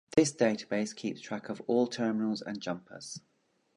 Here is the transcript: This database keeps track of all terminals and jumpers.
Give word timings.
This 0.15 0.33
database 0.33 0.95
keeps 0.95 1.21
track 1.21 1.47
of 1.47 1.61
all 1.67 1.85
terminals 1.85 2.41
and 2.41 2.59
jumpers. 2.59 3.21